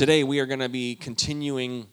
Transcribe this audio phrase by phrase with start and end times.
[0.00, 1.86] Today we are going to be continuing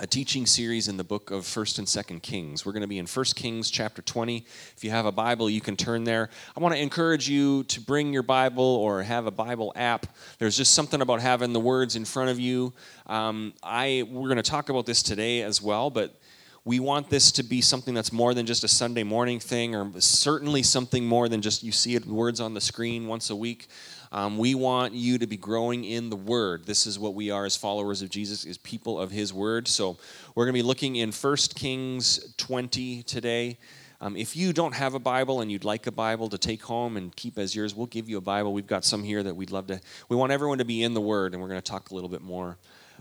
[0.00, 2.66] a teaching series in the book of 1st and 2nd Kings.
[2.66, 4.44] We're going to be in 1st Kings chapter 20.
[4.76, 6.30] If you have a Bible, you can turn there.
[6.56, 10.06] I want to encourage you to bring your Bible or have a Bible app.
[10.40, 12.72] There's just something about having the words in front of you.
[13.06, 16.20] Um, I we're going to talk about this today as well, but
[16.64, 19.88] we want this to be something that's more than just a Sunday morning thing, or
[20.00, 23.68] certainly something more than just you see words on the screen once a week.
[24.12, 26.64] Um, we want you to be growing in the Word.
[26.64, 29.68] This is what we are as followers of Jesus, is people of His Word.
[29.68, 29.98] So
[30.34, 33.58] we're going to be looking in 1 Kings 20 today.
[34.00, 36.96] Um, if you don't have a Bible and you'd like a Bible to take home
[36.96, 38.52] and keep as yours, we'll give you a Bible.
[38.52, 39.80] We've got some here that we'd love to.
[40.08, 42.08] We want everyone to be in the Word, and we're going to talk a little
[42.08, 42.56] bit more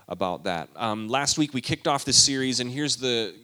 [0.09, 0.69] about that.
[0.75, 3.35] Um, last week we kicked off this series, and here's the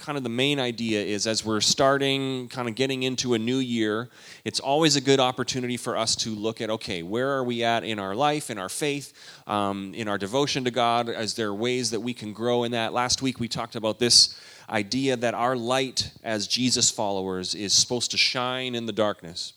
[0.00, 3.58] kind of the main idea is as we're starting, kind of getting into a new
[3.58, 4.08] year,
[4.44, 7.84] it's always a good opportunity for us to look at okay, where are we at
[7.84, 9.12] in our life, in our faith,
[9.46, 11.08] um, in our devotion to God?
[11.08, 12.92] Is there ways that we can grow in that?
[12.92, 18.10] Last week we talked about this idea that our light as Jesus followers is supposed
[18.12, 19.52] to shine in the darkness,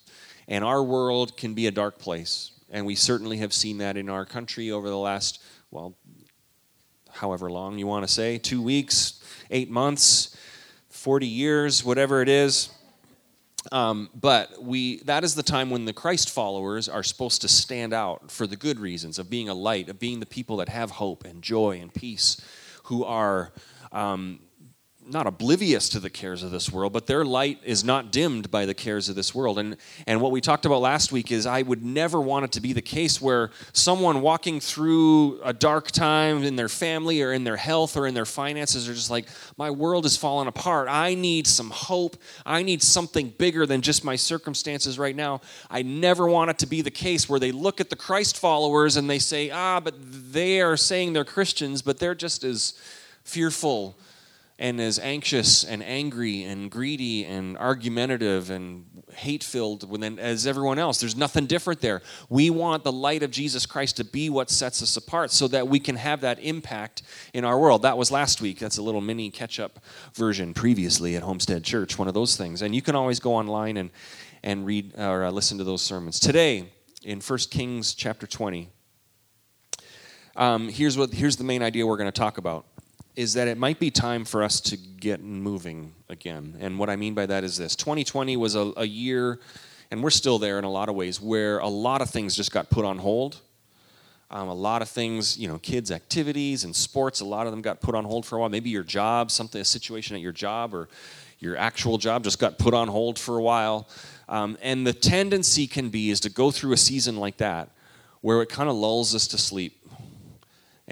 [0.48, 2.52] and our world can be a dark place.
[2.70, 5.96] And we certainly have seen that in our country over the last, well,
[7.14, 10.36] however long you want to say, two weeks, eight months,
[10.90, 12.70] 40 years, whatever it is.
[13.72, 17.94] Um, but we that is the time when the Christ followers are supposed to stand
[17.94, 20.92] out for the good reasons of being a light, of being the people that have
[20.92, 22.42] hope and joy and peace,
[22.84, 23.54] who are
[23.94, 24.40] um,
[25.08, 28.66] not oblivious to the cares of this world, but their light is not dimmed by
[28.66, 29.60] the cares of this world.
[29.60, 32.62] And, and what we talked about last week is I would never want it to
[32.62, 37.44] be the case where someone walking through a dark time in their family or in
[37.44, 40.88] their health or in their finances are just like, my world is falling apart.
[40.90, 42.18] I need some hope.
[42.46, 45.42] I need something bigger than just my circumstances right now.
[45.70, 48.98] I never want it to be the case where they look at the Christ followers
[48.98, 52.74] and they say, ah, but they are saying they're Christians, but they're just as
[53.24, 53.98] fearful
[54.60, 59.84] and as anxious and angry and greedy and argumentative and hate filled
[60.20, 61.00] as everyone else.
[61.00, 62.02] There's nothing different there.
[62.30, 65.68] We want the light of Jesus Christ to be what sets us apart so that
[65.68, 67.02] we can have that impact
[67.34, 67.82] in our world.
[67.82, 68.60] That was last week.
[68.60, 69.80] That's a little mini catch up
[70.14, 72.62] version previously at Homestead Church, one of those things.
[72.62, 73.90] And you can always go online and,
[74.44, 76.20] and read or uh, listen to those sermons.
[76.20, 76.70] Today,
[77.02, 78.70] in 1 Kings chapter 20,
[80.36, 82.66] um, here's, what, here's the main idea we're going to talk about
[83.16, 86.58] is that it might be time for us to get moving again.
[86.60, 89.40] And what I mean by that is this 2020 was a, a, year,
[89.92, 92.52] and we're still there in a lot of ways, where a lot of things just
[92.52, 93.40] got put on hold.
[94.32, 97.62] Um, a lot of things, you know, kids' activities and sports, a lot of them
[97.62, 98.50] got put on hold for a while.
[98.50, 100.90] Maybe your job, something, a situation at your job or
[101.38, 103.88] your actual job just got put on hold for a while.
[104.28, 107.70] Um, and the tendency can be is to go through a season like that
[108.22, 109.78] where it kind of lulls us to sleep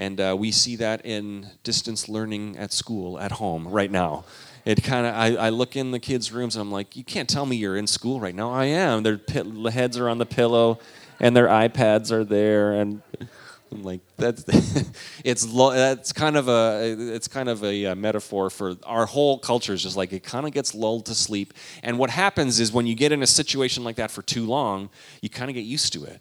[0.02, 4.24] and uh, we see that in distance learning at school, at home, right now.
[4.64, 7.28] It kind of, I, I, look in the kids' rooms and I'm like, you can't
[7.28, 8.50] tell me you're in school right now.
[8.50, 9.04] I am.
[9.04, 9.20] Their
[9.70, 10.80] heads are on the pillow
[11.20, 12.72] and their iPads are there.
[12.72, 13.00] And
[13.70, 14.44] I'm like, that's,
[15.24, 19.38] it's, that's kind of a, it's kind of a, a uh, metaphor for our whole
[19.38, 21.54] culture is just like, it kind of gets lulled to sleep.
[21.84, 24.90] And what happens is when you get in a situation like that for too long,
[25.20, 26.20] you kind of get used to it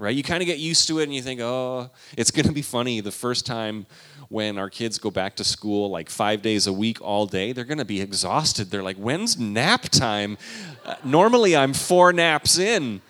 [0.00, 0.16] right?
[0.16, 2.62] You kind of get used to it and you think, oh, it's going to be
[2.62, 3.86] funny the first time
[4.28, 7.52] when our kids go back to school like five days a week all day.
[7.52, 8.70] They're going to be exhausted.
[8.70, 10.38] They're like, when's nap time?
[10.84, 13.02] Uh, normally I'm four naps in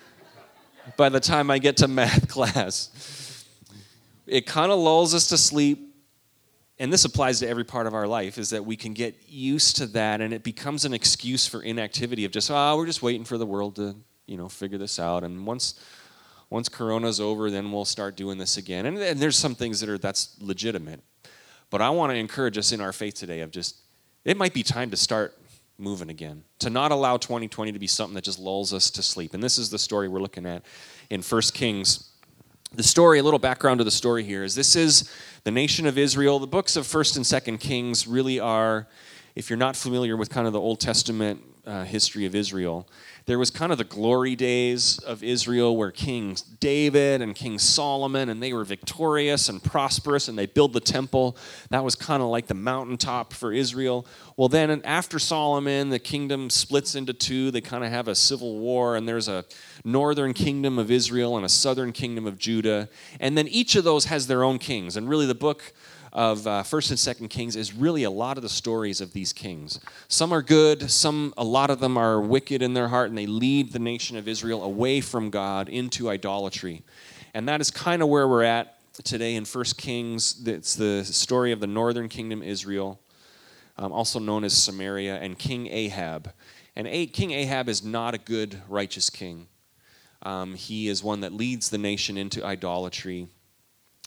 [0.97, 3.45] by the time I get to math class.
[4.27, 5.87] It kind of lulls us to sleep.
[6.79, 9.77] And this applies to every part of our life is that we can get used
[9.77, 13.23] to that and it becomes an excuse for inactivity of just, oh, we're just waiting
[13.23, 15.23] for the world to, you know, figure this out.
[15.23, 15.75] And once
[16.51, 18.85] once Corona's over, then we'll start doing this again.
[18.85, 20.99] And, and there's some things that are that's legitimate.
[21.69, 23.77] But I want to encourage us in our faith today of just,
[24.25, 25.35] it might be time to start
[25.77, 26.43] moving again.
[26.59, 29.33] To not allow 2020 to be something that just lulls us to sleep.
[29.33, 30.63] And this is the story we're looking at
[31.09, 32.11] in 1 Kings.
[32.73, 35.09] The story, a little background to the story here is this is
[35.45, 36.37] the nation of Israel.
[36.37, 38.89] The books of 1st and 2nd Kings really are,
[39.35, 42.87] if you're not familiar with kind of the Old Testament uh, history of Israel,
[43.25, 48.29] there was kind of the glory days of Israel where King David and King Solomon
[48.29, 51.37] and they were victorious and prosperous and they built the temple.
[51.69, 54.07] That was kind of like the mountaintop for Israel.
[54.37, 57.51] Well, then after Solomon, the kingdom splits into two.
[57.51, 59.45] They kind of have a civil war and there's a
[59.85, 62.89] northern kingdom of Israel and a southern kingdom of Judah.
[63.19, 64.97] And then each of those has their own kings.
[64.97, 65.73] And really the book
[66.13, 69.31] of uh, First and Second Kings is really a lot of the stories of these
[69.31, 69.79] kings.
[70.07, 73.27] Some are good, some a lot of them are wicked in their heart, and they
[73.27, 76.83] lead the nation of Israel away from God into idolatry.
[77.33, 80.45] And that is kind of where we're at today in First Kings.
[80.45, 82.99] It's the story of the northern kingdom Israel,
[83.77, 86.33] um, also known as Samaria, and King Ahab.
[86.75, 89.47] And a- King Ahab is not a good, righteous king.
[90.23, 93.27] Um, he is one that leads the nation into idolatry.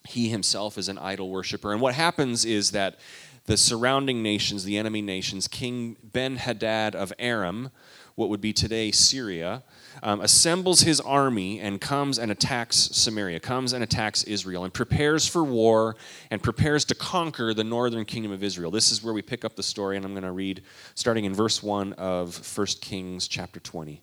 [0.04, 1.72] He himself is an idol worshiper.
[1.72, 2.98] And what happens is that
[3.46, 7.70] the surrounding nations, the enemy nations, King Ben Hadad of Aram,
[8.14, 9.62] what would be today Syria,
[10.02, 15.26] um, assembles his army and comes and attacks Samaria, comes and attacks Israel, and prepares
[15.26, 15.96] for war
[16.30, 18.70] and prepares to conquer the northern kingdom of Israel.
[18.70, 20.62] This is where we pick up the story, and I'm going to read
[20.94, 24.02] starting in verse 1 of 1 Kings chapter 20.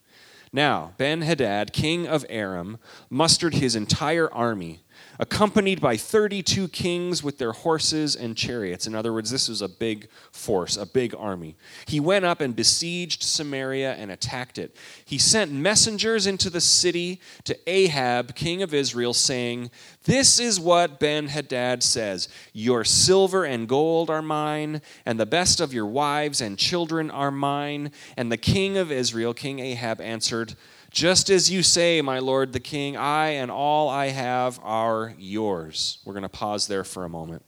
[0.54, 2.78] Now, Ben Hadad, king of Aram,
[3.10, 4.82] mustered his entire army
[5.22, 8.88] accompanied by 32 kings with their horses and chariots.
[8.88, 11.56] In other words, this was a big force, a big army.
[11.86, 14.76] He went up and besieged Samaria and attacked it.
[15.06, 19.70] He sent messengers into the city to Ahab, king of Israel, saying,
[20.06, 25.62] This is what Ben Hadad says Your silver and gold are mine, and the best
[25.62, 27.92] of your wives and children are mine.
[28.18, 30.56] And the king of Israel, King Ahab, answered,
[30.92, 36.00] just as you say, my lord the king, I and all I have are yours.
[36.06, 37.44] We're going to pause there for a moment.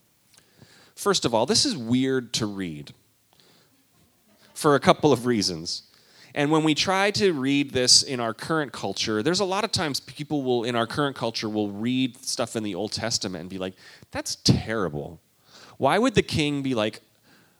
[0.95, 2.93] First of all, this is weird to read
[4.53, 5.83] for a couple of reasons.
[6.35, 9.71] And when we try to read this in our current culture, there's a lot of
[9.71, 13.49] times people will, in our current culture, will read stuff in the Old Testament and
[13.49, 13.73] be like,
[14.11, 15.19] that's terrible.
[15.77, 17.01] Why would the king be like,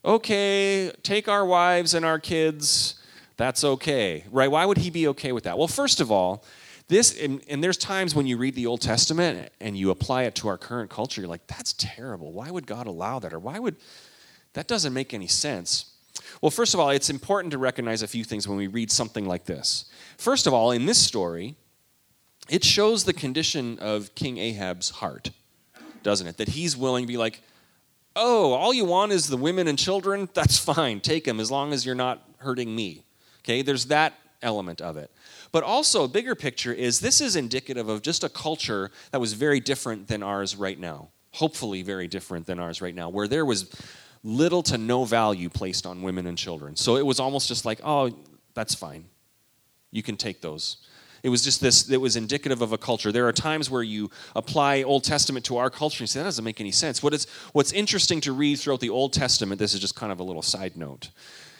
[0.04, 2.96] okay, take our wives and our kids,
[3.38, 4.50] that's okay, right?
[4.50, 5.58] Why would he be okay with that?
[5.58, 6.44] Well, first of all,
[6.88, 10.36] this, and, and, there's times when you read the Old Testament and you apply it
[10.36, 12.34] to our current culture, you're like, that's terrible.
[12.34, 13.34] Why would God allow that?
[13.34, 13.78] Or why would,
[14.54, 15.94] that doesn't make any sense.
[16.42, 19.26] Well, first of all, it's important to recognize a few things when we read something
[19.26, 19.86] like this.
[20.18, 21.56] First of all, in this story,
[22.50, 25.32] it shows the condition of King Ahab's heart,
[26.04, 26.38] doesn't it?
[26.38, 27.42] That he's willing to be like,
[28.16, 30.30] oh, all you want is the women and children?
[30.34, 31.00] That's fine.
[31.00, 33.06] Take them as long as you're not hurting me.
[33.44, 35.12] Okay, there's that element of it.
[35.52, 39.34] But also, a bigger picture is this is indicative of just a culture that was
[39.34, 41.10] very different than ours right now.
[41.32, 43.70] Hopefully, very different than ours right now, where there was
[44.24, 46.76] little to no value placed on women and children.
[46.76, 48.12] So it was almost just like, oh,
[48.54, 49.06] that's fine.
[49.92, 50.78] You can take those.
[51.24, 53.12] It was just this, it was indicative of a culture.
[53.12, 56.44] There are times where you apply Old Testament to our culture and say, that doesn't
[56.44, 57.02] make any sense.
[57.02, 60.20] What is, what's interesting to read throughout the Old Testament, this is just kind of
[60.20, 61.10] a little side note.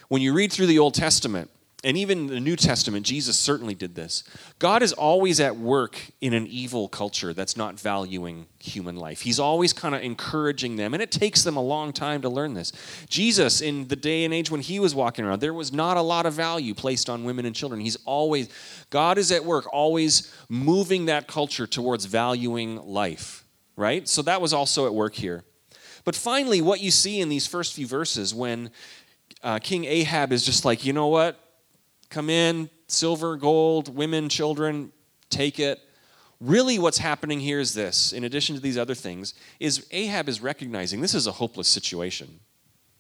[0.10, 1.50] When you read through the Old Testament,
[1.86, 4.24] and even the New Testament, Jesus certainly did this.
[4.58, 9.22] God is always at work in an evil culture that's not valuing human life.
[9.22, 12.54] He's always kind of encouraging them, and it takes them a long time to learn
[12.54, 12.72] this.
[13.10, 16.02] Jesus, in the day and age when he was walking around, there was not a
[16.02, 17.82] lot of value placed on women and children.
[17.82, 18.48] He's always,
[18.90, 23.44] God is at work, always moving that culture towards valuing life,
[23.76, 24.08] right?
[24.08, 25.44] So that was also at work here.
[26.06, 28.72] But finally, what you see in these first few verses when
[29.42, 31.40] uh, King Ahab is just like, you know what?
[32.14, 34.92] Come in, silver, gold, women, children,
[35.30, 35.80] take it.
[36.40, 40.42] Really, what's happening here is this, in addition to these other things, is Ahab is
[40.42, 42.40] recognizing this is a hopeless situation.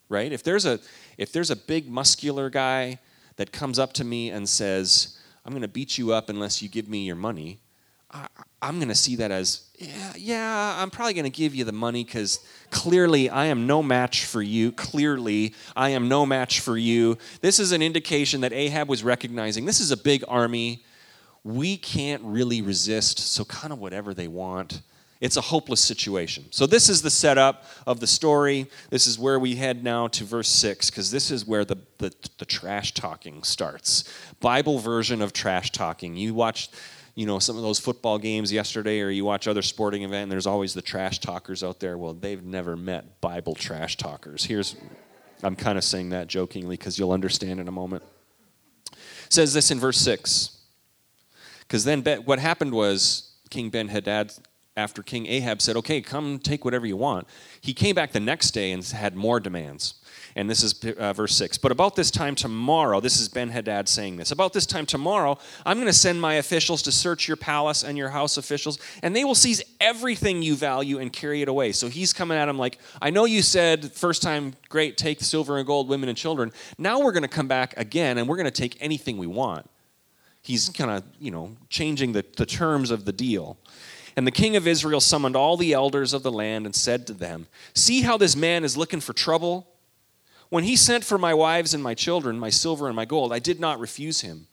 [0.10, 0.31] Right?
[0.31, 0.80] If there's a
[1.18, 3.00] if there's a big muscular guy
[3.38, 6.88] that comes up to me and says, I'm gonna beat you up unless you give
[6.88, 7.59] me your money,
[8.68, 11.71] am going to see that as, yeah, yeah, I'm probably going to give you the
[11.71, 12.39] money because
[12.69, 14.71] clearly I am no match for you.
[14.71, 17.18] Clearly I am no match for you.
[17.42, 20.83] This is an indication that Ahab was recognizing this is a big army.
[21.44, 24.81] We can't really resist, so kind of whatever they want.
[25.19, 26.45] It's a hopeless situation.
[26.52, 28.69] So, this is the setup of the story.
[28.90, 32.14] This is where we head now to verse 6, because this is where the, the,
[32.40, 34.04] the trash talking starts.
[34.42, 36.18] Bible version of trash talking.
[36.18, 36.69] You watch
[37.16, 40.32] you know some of those football games yesterday or you watch other sporting event and
[40.32, 41.98] there's always the trash talkers out there.
[41.98, 44.46] Well they've never met bible trash talkers.
[44.46, 44.76] Here's
[45.44, 48.04] i'm kind of saying that jokingly because you'll understand in a moment.
[48.92, 50.58] It says this in verse 6
[51.62, 54.34] because then what happened was king ben hadad
[54.75, 57.27] after king ahab said okay come take whatever you want
[57.61, 59.95] he came back the next day and had more demands
[60.35, 61.57] and this is uh, verse 6.
[61.57, 64.31] But about this time tomorrow, this is Ben Hadad saying this.
[64.31, 67.97] About this time tomorrow, I'm going to send my officials to search your palace and
[67.97, 71.71] your house officials, and they will seize everything you value and carry it away.
[71.71, 75.57] So he's coming at him like, I know you said first time, great, take silver
[75.57, 76.51] and gold, women and children.
[76.77, 79.69] Now we're going to come back again, and we're going to take anything we want.
[80.42, 83.57] He's kind of, you know, changing the, the terms of the deal.
[84.16, 87.14] And the king of Israel summoned all the elders of the land and said to
[87.14, 89.68] them, See how this man is looking for trouble?
[90.50, 93.40] When he sent for my wives and my children, my silver and my gold, I
[93.40, 94.48] did not refuse him.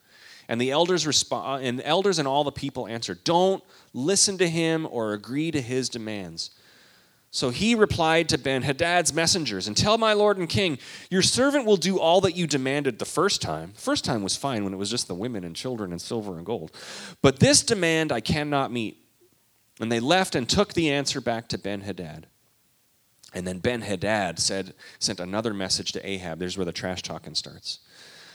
[0.49, 3.63] And the elders respond, uh, and elders and all the people answered, Don't
[3.93, 6.51] listen to him or agree to his demands.
[7.33, 11.67] So he replied to Ben Hadad's messengers and tell my lord and king, Your servant
[11.67, 13.73] will do all that you demanded the first time.
[13.77, 16.45] First time was fine when it was just the women and children and silver and
[16.45, 16.73] gold.
[17.23, 19.00] But this demand I cannot meet.
[19.81, 22.27] And they left and took the answer back to Ben Hadad.
[23.33, 26.39] And then Ben Hadad said, sent another message to Ahab.
[26.39, 27.79] There's where the trash talking starts.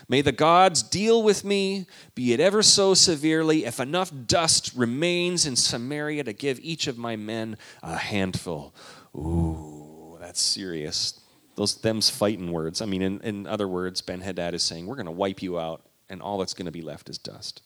[0.07, 5.45] May the gods deal with me, be it ever so severely, if enough dust remains
[5.45, 8.73] in Samaria to give each of my men a handful.
[9.15, 11.19] Ooh, that's serious.
[11.55, 12.81] Those them's fighting words.
[12.81, 15.59] I mean, in, in other words, Ben Hadad is saying, We're going to wipe you
[15.59, 17.61] out, and all that's going to be left is dust.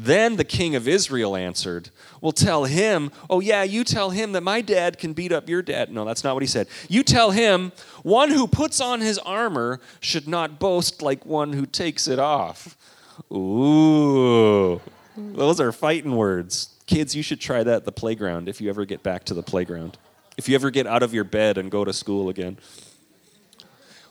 [0.00, 1.90] Then the king of Israel answered,
[2.20, 5.60] Well, tell him, oh, yeah, you tell him that my dad can beat up your
[5.60, 5.90] dad.
[5.90, 6.68] No, that's not what he said.
[6.88, 7.72] You tell him,
[8.04, 12.76] one who puts on his armor should not boast like one who takes it off.
[13.32, 14.80] Ooh,
[15.16, 16.76] those are fighting words.
[16.86, 19.42] Kids, you should try that at the playground if you ever get back to the
[19.42, 19.98] playground.
[20.36, 22.58] If you ever get out of your bed and go to school again.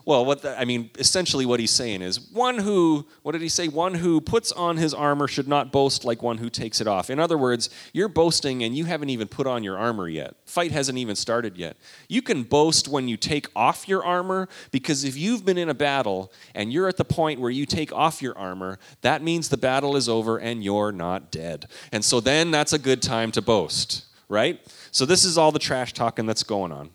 [0.07, 3.49] Well, what the, I mean, essentially what he's saying is one who, what did he
[3.49, 3.67] say?
[3.67, 7.09] One who puts on his armor should not boast like one who takes it off.
[7.09, 10.35] In other words, you're boasting and you haven't even put on your armor yet.
[10.45, 11.75] Fight hasn't even started yet.
[12.07, 15.73] You can boast when you take off your armor because if you've been in a
[15.73, 19.57] battle and you're at the point where you take off your armor, that means the
[19.57, 21.65] battle is over and you're not dead.
[21.91, 24.61] And so then that's a good time to boast, right?
[24.91, 26.91] So this is all the trash talking that's going on.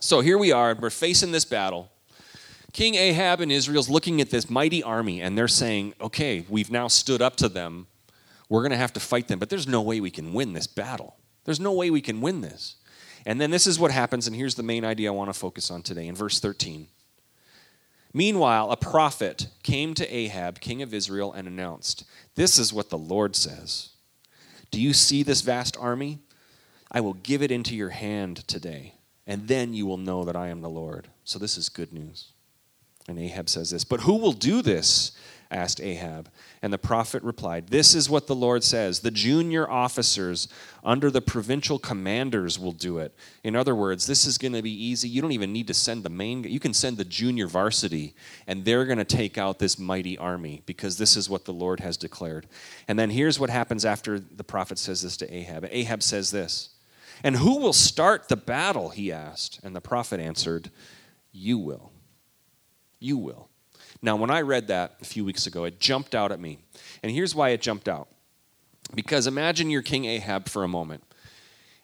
[0.00, 1.91] So here we are, we're facing this battle.
[2.72, 6.88] King Ahab and Israel's looking at this mighty army and they're saying, okay, we've now
[6.88, 7.86] stood up to them.
[8.48, 10.66] We're going to have to fight them, but there's no way we can win this
[10.66, 11.16] battle.
[11.44, 12.76] There's no way we can win this.
[13.24, 15.70] And then this is what happens, and here's the main idea I want to focus
[15.70, 16.88] on today in verse 13.
[18.12, 22.98] Meanwhile, a prophet came to Ahab, king of Israel, and announced, This is what the
[22.98, 23.90] Lord says
[24.70, 26.18] Do you see this vast army?
[26.90, 28.94] I will give it into your hand today,
[29.26, 31.08] and then you will know that I am the Lord.
[31.24, 32.31] So this is good news.
[33.08, 35.12] And Ahab says this, But who will do this?
[35.52, 36.30] asked Ahab.
[36.62, 40.48] And the prophet replied, This is what the Lord says the junior officers
[40.82, 43.14] under the provincial commanders will do it.
[43.44, 45.08] In other words, this is going to be easy.
[45.08, 48.14] You don't even need to send the main, you can send the junior varsity,
[48.46, 51.80] and they're going to take out this mighty army because this is what the Lord
[51.80, 52.46] has declared.
[52.88, 55.68] And then here's what happens after the prophet says this to Ahab.
[55.70, 56.70] Ahab says this,
[57.22, 58.88] And who will start the battle?
[58.88, 59.60] He asked.
[59.62, 60.70] And the prophet answered,
[61.32, 61.91] You will.
[63.02, 63.48] You will.
[64.00, 66.58] Now, when I read that a few weeks ago, it jumped out at me.
[67.02, 68.08] And here's why it jumped out.
[68.94, 71.04] Because imagine you're King Ahab for a moment,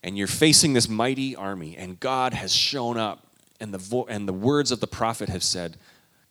[0.03, 3.27] and you're facing this mighty army, and God has shown up,
[3.61, 5.77] and the, vo- and the words of the prophet have said,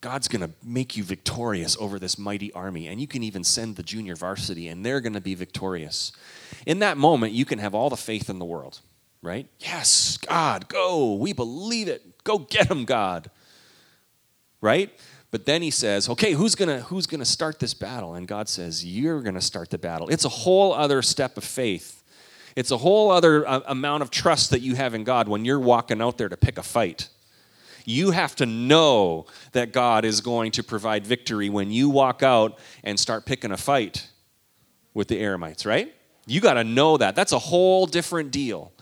[0.01, 2.87] God's going to make you victorious over this mighty army.
[2.87, 6.11] And you can even send the junior varsity, and they're going to be victorious.
[6.65, 8.81] In that moment, you can have all the faith in the world,
[9.21, 9.47] right?
[9.59, 11.15] Yes, God, go.
[11.15, 12.23] We believe it.
[12.23, 13.31] Go get them, God
[14.67, 14.91] right?
[15.31, 18.85] But then he says, "Okay, who's to who's to start this battle?" And God says,
[18.85, 22.03] "You're to start the battle." It's a whole other step of faith.
[22.55, 25.59] It's a whole other uh, amount of trust that you have in God when you're
[25.59, 27.09] walking out there to pick a fight.
[27.85, 32.59] You have to know that God is going to provide victory when you walk out
[32.83, 34.09] and start picking a fight
[34.93, 35.93] with the Aramites, right?
[36.25, 37.15] You got to know that.
[37.15, 38.73] That's a whole different deal.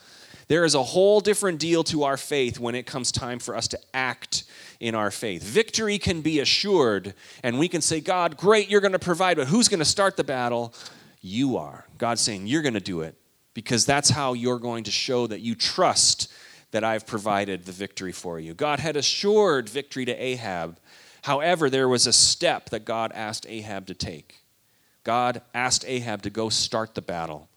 [0.47, 3.67] There is a whole different deal to our faith when it comes time for us
[3.69, 4.45] to act
[4.79, 5.43] in our faith.
[5.43, 7.13] Victory can be assured,
[7.43, 10.17] and we can say, God, great, you're going to provide, but who's going to start
[10.17, 10.73] the battle?
[11.21, 11.85] You are.
[11.97, 13.15] God's saying, You're going to do it
[13.53, 16.31] because that's how you're going to show that you trust
[16.71, 18.53] that I've provided the victory for you.
[18.53, 20.77] God had assured victory to Ahab.
[21.23, 24.41] However, there was a step that God asked Ahab to take.
[25.03, 27.47] God asked Ahab to go start the battle.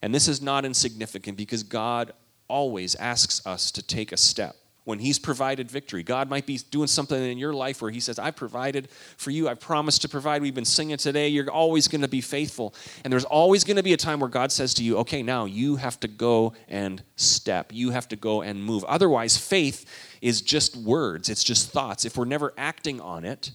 [0.00, 2.12] And this is not insignificant because God
[2.48, 4.56] always asks us to take a step
[4.88, 6.02] when He's provided victory.
[6.02, 9.46] God might be doing something in your life where He says, I've provided for you.
[9.46, 10.40] I've promised to provide.
[10.40, 11.28] We've been singing today.
[11.28, 12.74] You're always going to be faithful.
[13.04, 15.44] And there's always going to be a time where God says to you, okay, now
[15.44, 17.70] you have to go and step.
[17.70, 18.82] You have to go and move.
[18.84, 19.84] Otherwise, faith
[20.22, 22.06] is just words, it's just thoughts.
[22.06, 23.50] If we're never acting on it,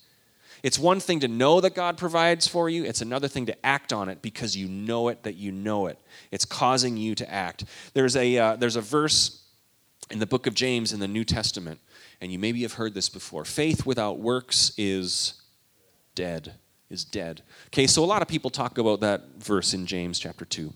[0.62, 3.92] it's one thing to know that God provides for you, it's another thing to act
[3.92, 5.98] on it because you know it that you know it.
[6.30, 7.66] It's causing you to act.
[7.96, 9.43] There's a, uh, there's a verse
[10.10, 11.80] in the book of James in the New Testament,
[12.22, 15.42] and you maybe have heard this before faith without works is
[16.16, 16.54] dead.
[16.90, 17.42] Is dead.
[17.68, 20.72] Okay, so a lot of people talk about that verse in James chapter 2.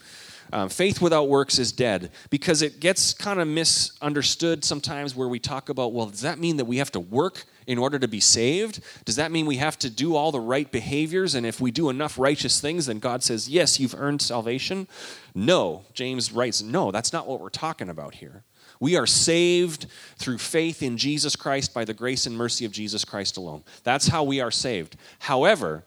[0.54, 5.40] Um, faith without works is dead because it gets kind of misunderstood sometimes where we
[5.40, 8.22] talk about, well, does that mean that we have to work in order to be
[8.22, 8.80] saved?
[9.04, 11.36] Does that mean we have to do all the right behaviors?
[11.36, 14.88] And if we do enough righteous things, then God says, yes, you've earned salvation?
[15.36, 15.84] No.
[15.94, 18.44] James writes, no, that's not what we're talking about here.
[18.80, 23.04] We are saved through faith in Jesus Christ by the grace and mercy of Jesus
[23.04, 23.64] Christ alone.
[23.84, 24.98] That's how we are saved.
[25.20, 25.84] However,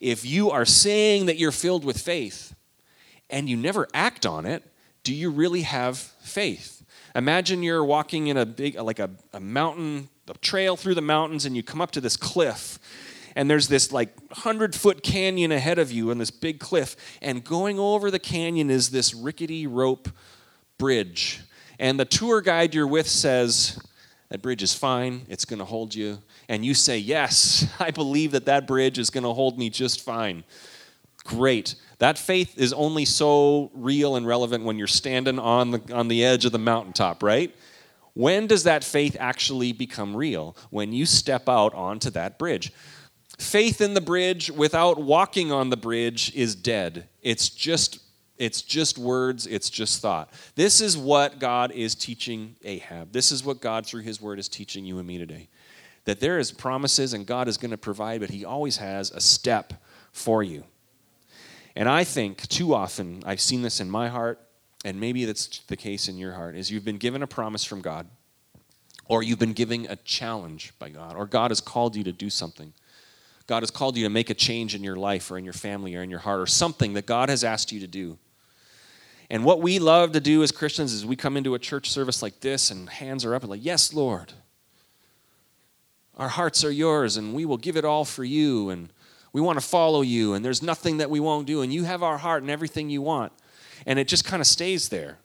[0.00, 2.54] if you are saying that you're filled with faith,
[3.30, 4.62] and you never act on it,
[5.02, 6.84] do you really have faith?
[7.14, 11.44] Imagine you're walking in a big, like a, a mountain, a trail through the mountains,
[11.44, 12.78] and you come up to this cliff
[13.36, 17.42] and there's this like 100 foot canyon ahead of you and this big cliff and
[17.42, 20.08] going over the canyon is this rickety rope
[20.78, 21.40] bridge
[21.78, 23.78] and the tour guide you're with says
[24.28, 28.32] that bridge is fine it's going to hold you and you say yes i believe
[28.32, 30.44] that that bridge is going to hold me just fine
[31.24, 36.08] great that faith is only so real and relevant when you're standing on the, on
[36.08, 37.54] the edge of the mountaintop, right?
[38.14, 40.56] When does that faith actually become real?
[40.70, 42.72] When you step out onto that bridge.
[43.38, 47.08] Faith in the bridge without walking on the bridge is dead.
[47.22, 48.00] It's just
[48.36, 50.32] it's just words, it's just thought.
[50.56, 53.12] This is what God is teaching Ahab.
[53.12, 55.48] This is what God through his word is teaching you and me today.
[56.04, 59.20] That there is promises and God is going to provide, but he always has a
[59.20, 59.72] step
[60.12, 60.64] for you.
[61.76, 64.40] And I think too often, I've seen this in my heart,
[64.84, 67.80] and maybe that's the case in your heart, is you've been given a promise from
[67.80, 68.06] God,
[69.06, 72.30] or you've been given a challenge by God, or God has called you to do
[72.30, 72.72] something.
[73.46, 75.94] God has called you to make a change in your life or in your family
[75.94, 78.18] or in your heart, or something that God has asked you to do.
[79.30, 82.22] And what we love to do as Christians is we come into a church service
[82.22, 84.32] like this and hands are up and like, Yes, Lord.
[86.16, 88.70] Our hearts are yours and we will give it all for you.
[88.70, 88.88] And
[89.34, 92.04] we want to follow you, and there's nothing that we won't do, and you have
[92.04, 93.32] our heart and everything you want.
[93.84, 95.18] And it just kind of stays there.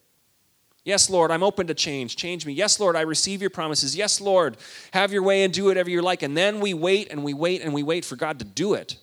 [0.84, 2.16] Yes, Lord, I'm open to change.
[2.16, 2.54] Change me.
[2.54, 3.96] Yes, Lord, I receive your promises.
[3.96, 4.58] Yes, Lord,
[4.94, 6.24] have your way and do whatever you like.
[6.24, 8.98] And then we wait and we wait and we wait for God to do it.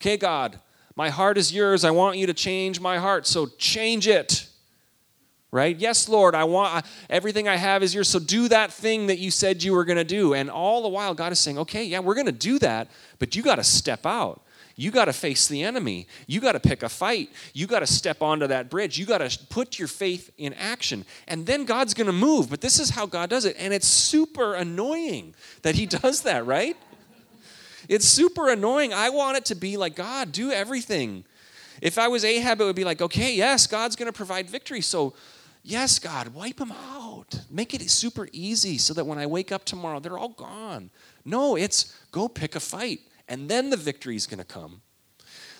[0.00, 0.58] Okay, God,
[0.98, 1.84] my heart is yours.
[1.84, 4.48] I want you to change my heart, so change it.
[5.50, 5.74] Right?
[5.78, 8.08] Yes lord i want everything i have is yours.
[8.08, 10.34] So do that thing that you said you were going to do.
[10.34, 13.34] And all the while god is saying okay yeah we're going to do that but
[13.34, 14.42] you got to step out.
[14.74, 16.06] You got to face the enemy.
[16.26, 17.30] You got to pick a fight.
[17.54, 18.98] You got to step onto that bridge.
[18.98, 21.04] You got to put your faith in action.
[21.26, 22.50] And then god's going to move.
[22.50, 23.56] But this is how god does it.
[23.58, 26.76] And it's super annoying that he does that right
[27.88, 31.24] it's super annoying i want it to be like god do everything
[31.80, 34.80] if I was Ahab, it would be like, okay, yes, God's going to provide victory.
[34.80, 35.14] So
[35.68, 37.42] Yes, God, wipe them out.
[37.50, 40.90] Make it super easy so that when I wake up tomorrow, they're all gone.
[41.26, 44.80] No, it's go pick a fight, and then the victory is going to come.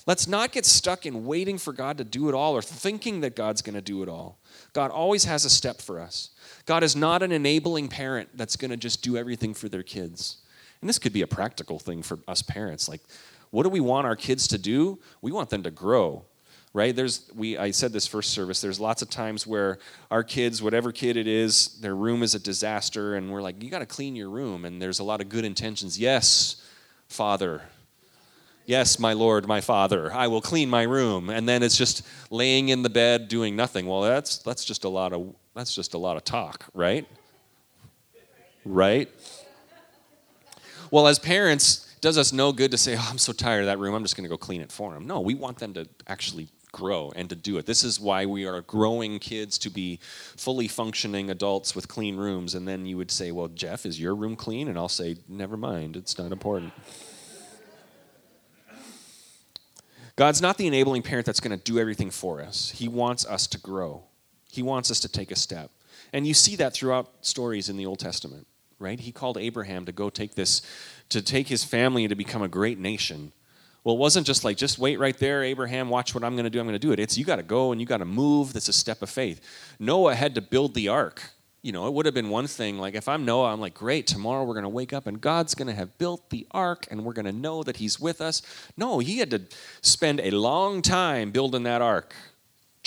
[0.07, 3.37] Let's not get stuck in waiting for God to do it all or thinking that
[3.37, 4.39] God's going to do it all.
[4.73, 6.31] God always has a step for us.
[6.65, 10.39] God is not an enabling parent that's going to just do everything for their kids.
[10.81, 12.89] And this could be a practical thing for us parents.
[12.89, 13.01] Like,
[13.51, 14.99] what do we want our kids to do?
[15.23, 16.25] We want them to grow
[16.73, 16.95] right?
[16.95, 19.79] There's we i said this first service there's lots of times where
[20.11, 23.71] our kids whatever kid it is their room is a disaster and we're like you
[23.71, 24.65] got to clean your room.
[24.65, 25.99] And there's a lot of good intentions.
[25.99, 26.63] Yes
[27.09, 27.63] father.
[28.67, 30.13] Yes my lord my father.
[30.13, 31.31] I will clean my room.
[31.31, 33.87] And then it's just laying in the bed doing nothing.
[33.87, 37.07] Well that's that's just a lot of that's just a lot of talk right?
[38.65, 39.09] Right
[40.91, 43.79] well as parents does us no good to say, oh, I'm so tired of that
[43.79, 45.07] room, I'm just going to go clean it for them.
[45.07, 47.67] No, we want them to actually grow and to do it.
[47.67, 52.55] This is why we are growing kids to be fully functioning adults with clean rooms.
[52.55, 54.69] And then you would say, Well, Jeff, is your room clean?
[54.69, 56.73] And I'll say, Never mind, it's not important.
[60.17, 62.71] God's not the enabling parent that's going to do everything for us.
[62.71, 64.05] He wants us to grow,
[64.51, 65.71] He wants us to take a step.
[66.13, 68.47] And you see that throughout stories in the Old Testament,
[68.79, 68.99] right?
[68.99, 70.63] He called Abraham to go take this,
[71.09, 73.33] to take his family and to become a great nation.
[73.85, 76.51] Well, it wasn't just like, just wait right there, Abraham, watch what I'm going to
[76.51, 76.99] do, I'm going to do it.
[76.99, 78.53] It's you got to go and you got to move.
[78.53, 79.41] That's a step of faith.
[79.79, 81.23] Noah had to build the ark.
[81.63, 84.07] You know, it would have been one thing, like if I'm Noah, I'm like, great,
[84.07, 87.05] tomorrow we're going to wake up and God's going to have built the ark and
[87.05, 88.43] we're going to know that He's with us.
[88.77, 89.43] No, he had to
[89.81, 92.15] spend a long time building that ark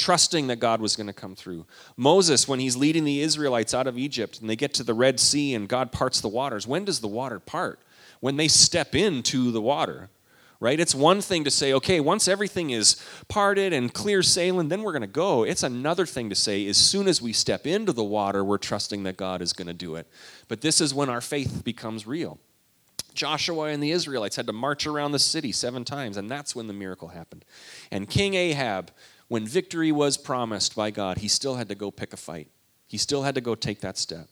[0.01, 1.65] trusting that God was going to come through.
[1.95, 5.19] Moses, when he's leading the Israelites out of Egypt and they get to the Red
[5.19, 7.79] Sea and God parts the waters, when does the water part?
[8.19, 10.09] When they step into the water
[10.61, 10.79] right?
[10.79, 14.91] It's one thing to say, okay, once everything is parted and clear sailing, then we're
[14.91, 15.43] going to go.
[15.43, 19.01] It's another thing to say, as soon as we step into the water, we're trusting
[19.03, 20.07] that God is going to do it.
[20.47, 22.39] But this is when our faith becomes real.
[23.15, 26.67] Joshua and the Israelites had to march around the city seven times, and that's when
[26.67, 27.43] the miracle happened.
[27.89, 28.91] And King Ahab
[29.31, 32.49] when victory was promised by God, he still had to go pick a fight.
[32.85, 34.27] He still had to go take that step.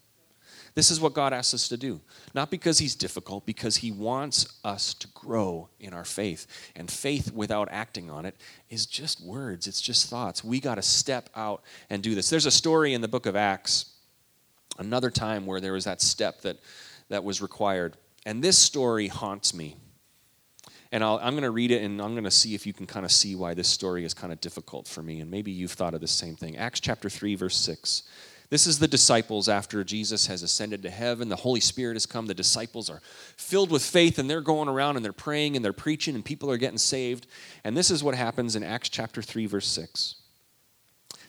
[0.76, 2.02] This is what God asks us to do.
[2.36, 6.48] Not because He's difficult, because He wants us to grow in our faith.
[6.76, 8.36] And faith without acting on it
[8.70, 10.44] is just words, it's just thoughts.
[10.44, 12.30] We got to step out and do this.
[12.30, 13.94] There's a story in the book of Acts,
[14.80, 16.58] another time where there was that step that,
[17.08, 17.96] that was required.
[18.26, 19.78] And this story haunts me.
[20.92, 22.88] And i am going to read it and I'm going to see if you can
[22.88, 25.20] kind of see why this story is kind of difficult for me.
[25.20, 26.58] And maybe you've thought of the same thing.
[26.58, 28.04] Acts chapter 3, verse 6.
[28.50, 31.30] This is the disciples after Jesus has ascended to heaven.
[31.30, 32.26] The Holy Spirit has come.
[32.26, 33.02] The disciples are
[33.38, 36.50] filled with faith and they're going around and they're praying and they're preaching and people
[36.50, 37.28] are getting saved.
[37.64, 40.16] And this is what happens in Acts chapter 3, verse 6.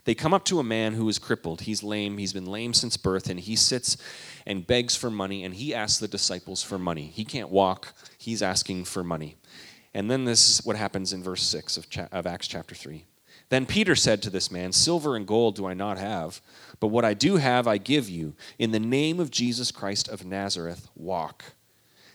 [0.04, 1.60] They come up to a man who is crippled.
[1.62, 2.16] He's lame.
[2.16, 3.98] He's been lame since birth, and he sits
[4.46, 7.06] and begs for money, and he asks the disciples for money.
[7.14, 7.92] He can't walk.
[8.20, 9.36] He's asking for money.
[9.94, 13.06] And then this is what happens in verse 6 of, cha- of Acts chapter 3.
[13.48, 16.42] Then Peter said to this man, Silver and gold do I not have,
[16.80, 18.34] but what I do have I give you.
[18.58, 21.44] In the name of Jesus Christ of Nazareth, walk.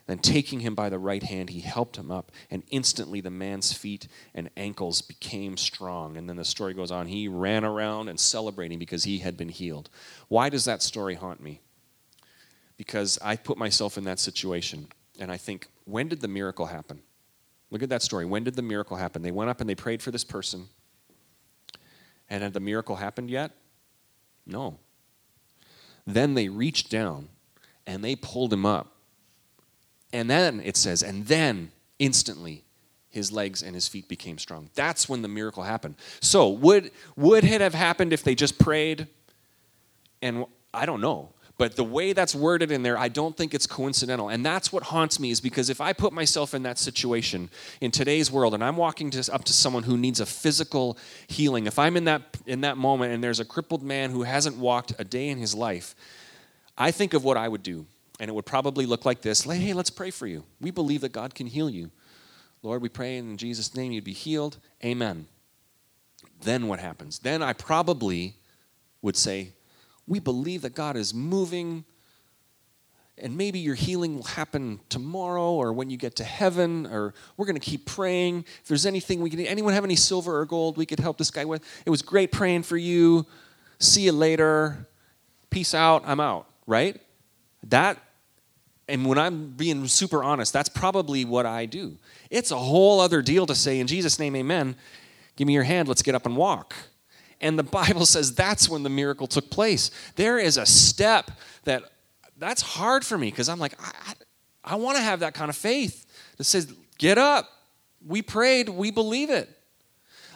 [0.05, 3.73] Then taking him by the right hand, he helped him up, and instantly the man's
[3.73, 6.17] feet and ankles became strong.
[6.17, 7.07] And then the story goes on.
[7.07, 9.89] He ran around and celebrating because he had been healed.
[10.27, 11.61] Why does that story haunt me?
[12.77, 14.89] Because I put myself in that situation,
[15.19, 17.01] and I think, when did the miracle happen?
[17.71, 18.25] Look at that story.
[18.25, 19.21] When did the miracle happen?
[19.21, 20.67] They went up and they prayed for this person.
[22.29, 23.51] And had the miracle happened yet?
[24.45, 24.79] No.
[26.05, 27.29] Then they reached down
[27.85, 28.91] and they pulled him up.
[30.13, 32.63] And then it says, and then instantly
[33.09, 34.69] his legs and his feet became strong.
[34.75, 35.95] That's when the miracle happened.
[36.19, 39.07] So, would, would it have happened if they just prayed?
[40.21, 41.33] And I don't know.
[41.57, 44.27] But the way that's worded in there, I don't think it's coincidental.
[44.27, 47.91] And that's what haunts me is because if I put myself in that situation in
[47.91, 51.79] today's world and I'm walking to, up to someone who needs a physical healing, if
[51.79, 55.05] I'm in that, in that moment and there's a crippled man who hasn't walked a
[55.05, 55.95] day in his life,
[56.77, 57.85] I think of what I would do.
[58.19, 60.43] And it would probably look like this Hey, let's pray for you.
[60.59, 61.89] We believe that God can heal you.
[62.63, 64.57] Lord, we pray in Jesus' name you'd be healed.
[64.83, 65.27] Amen.
[66.41, 67.19] Then what happens?
[67.19, 68.35] Then I probably
[69.01, 69.53] would say,
[70.07, 71.85] we believe that God is moving.
[73.17, 77.45] And maybe your healing will happen tomorrow or when you get to heaven, or we're
[77.45, 78.43] going to keep praying.
[78.61, 81.31] If there's anything we can, anyone have any silver or gold we could help this
[81.31, 81.63] guy with?
[81.85, 83.25] It was great praying for you.
[83.79, 84.87] See you later.
[85.49, 86.03] Peace out.
[86.05, 86.99] I'm out, right?
[87.63, 87.97] That,
[88.89, 91.97] and when I'm being super honest, that's probably what I do.
[92.29, 94.75] It's a whole other deal to say, in Jesus' name, amen.
[95.37, 95.87] Give me your hand.
[95.87, 96.75] Let's get up and walk.
[97.45, 99.91] And the Bible says that's when the miracle took place.
[100.15, 101.29] There is a step
[101.63, 101.83] that
[102.37, 105.49] that's hard for me because I'm like, I, I, I want to have that kind
[105.49, 106.05] of faith
[106.37, 107.49] that says, get up.
[108.05, 109.49] We prayed, we believe it.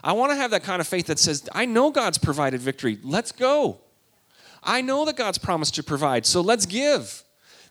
[0.03, 2.99] I want to have that kind of faith that says, I know God's provided victory.
[3.03, 3.79] Let's go.
[4.63, 7.23] I know that God's promised to provide, so let's give.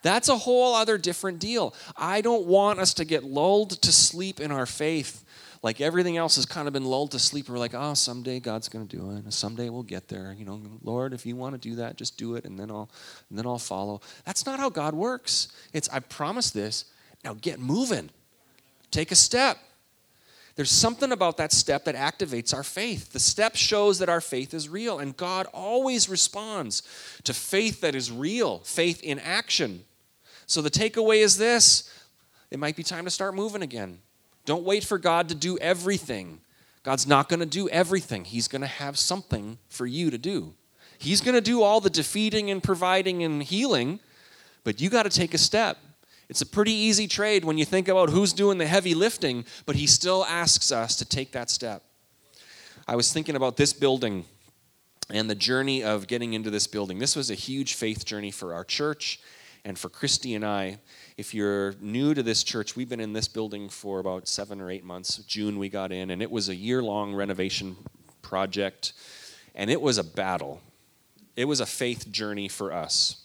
[0.03, 1.75] That's a whole other different deal.
[1.97, 5.25] I don't want us to get lulled to sleep in our faith
[5.63, 7.49] like everything else has kind of been lulled to sleep.
[7.49, 9.33] We're like, oh, someday God's going to do it.
[9.33, 10.35] Someday we'll get there.
[10.39, 12.89] You know, Lord, if you want to do that, just do it, and then I'll,
[13.29, 14.01] and then I'll follow.
[14.25, 15.49] That's not how God works.
[15.73, 16.85] It's I promise this.
[17.25, 18.11] Now get moving.
[18.91, 19.59] Take a step.
[20.55, 23.13] There's something about that step that activates our faith.
[23.13, 26.83] The step shows that our faith is real, and God always responds
[27.23, 29.85] to faith that is real, faith in action.
[30.47, 31.93] So the takeaway is this
[32.51, 33.99] it might be time to start moving again.
[34.49, 36.41] Don't wait for God to do everything.
[36.83, 38.25] God's not going to do everything.
[38.25, 40.55] He's going to have something for you to do.
[40.97, 44.01] He's going to do all the defeating and providing and healing,
[44.65, 45.77] but you got to take a step.
[46.31, 49.77] It's a pretty easy trade when you think about who's doing the heavy lifting, but
[49.77, 51.83] he still asks us to take that step.
[52.87, 54.25] I was thinking about this building
[55.11, 56.99] and the journey of getting into this building.
[56.99, 59.21] This was a huge faith journey for our church
[59.67, 60.79] and for Christy and I.
[61.19, 64.71] If you're new to this church, we've been in this building for about seven or
[64.71, 65.17] eight months.
[65.25, 67.77] June we got in, and it was a year long renovation
[68.23, 68.93] project,
[69.57, 70.61] and it was a battle.
[71.35, 73.25] It was a faith journey for us,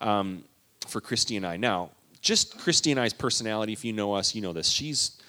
[0.00, 0.42] um,
[0.88, 1.56] for Christy and I.
[1.56, 4.68] Now, just Christy and I's personality, if you know us, you know this.
[4.68, 5.22] She's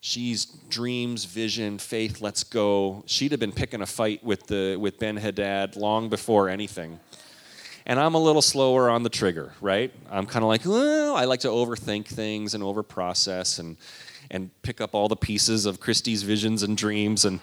[0.00, 3.04] she's dreams, vision, faith, let's go.
[3.06, 6.98] She'd have been picking a fight with the with Ben Hadad long before anything
[7.86, 9.92] and I'm a little slower on the trigger, right?
[10.10, 13.76] I'm kind of like, well, I like to overthink things and overprocess and
[14.30, 17.40] and pick up all the pieces of Christy's visions and dreams and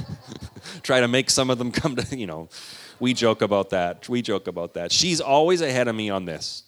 [0.82, 2.48] try to make some of them come to, you know,
[3.00, 4.08] we joke about that.
[4.08, 4.92] We joke about that.
[4.92, 6.64] She's always ahead of me on this.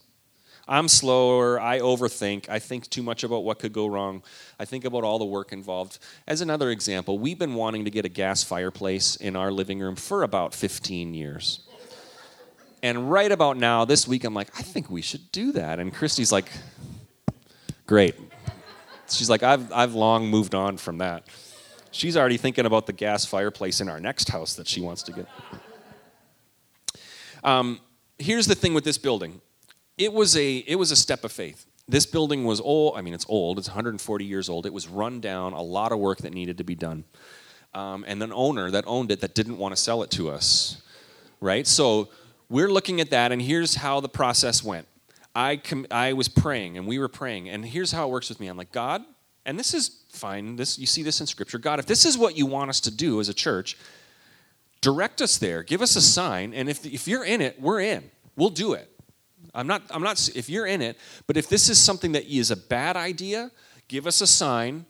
[0.66, 1.61] I'm slower.
[1.61, 2.48] I overthink.
[2.48, 4.22] I think too much about what could go wrong.
[4.59, 5.98] I think about all the work involved.
[6.26, 9.94] As another example, we've been wanting to get a gas fireplace in our living room
[9.94, 11.63] for about 15 years.
[12.85, 15.79] And right about now, this week, I'm like, I think we should do that.
[15.79, 16.51] And Christy's like,
[17.87, 18.14] great.
[19.09, 21.27] She's like, I've, I've long moved on from that.
[21.92, 25.12] She's already thinking about the gas fireplace in our next house that she wants to
[25.12, 25.27] get.
[27.42, 27.81] Um,
[28.18, 29.40] here's the thing with this building
[29.97, 31.64] it was a it was a step of faith.
[31.88, 32.99] This building was old.
[32.99, 33.59] I mean, it's old.
[33.59, 34.66] It's 140 years old.
[34.66, 35.55] It was run down.
[35.55, 37.05] A lot of work that needed to be done,
[37.73, 40.83] um, and an owner that owned it that didn't want to sell it to us,
[41.40, 41.66] right?
[41.66, 42.11] So
[42.48, 44.87] we're looking at that, and here's how the process went.
[45.35, 48.40] I com- I was praying, and we were praying, and here's how it works with
[48.40, 48.46] me.
[48.46, 49.02] I'm like, God,
[49.44, 50.57] and this is fine.
[50.57, 51.59] This you see this in Scripture.
[51.59, 53.76] God, if this is what you want us to do as a church,
[54.80, 55.62] direct us there.
[55.62, 58.11] Give us a sign, and if if you're in it, we're in.
[58.37, 58.90] We'll do it.
[59.54, 62.50] I'm not, I'm not, if you're in it, but if this is something that is
[62.50, 63.52] a bad idea,
[63.87, 64.85] give us a sign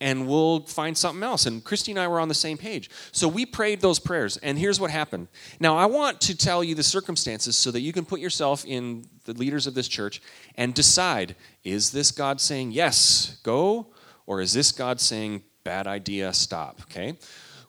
[0.00, 1.46] and we'll find something else.
[1.46, 2.90] And Christy and I were on the same page.
[3.12, 5.28] So we prayed those prayers, and here's what happened.
[5.58, 9.06] Now, I want to tell you the circumstances so that you can put yourself in
[9.24, 10.20] the leaders of this church
[10.56, 13.88] and decide is this God saying, yes, go,
[14.26, 16.82] or is this God saying, bad idea, stop?
[16.82, 17.18] Okay?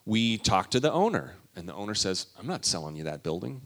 [0.04, 3.62] We talked to the owner, and the owner says, I'm not selling you that building.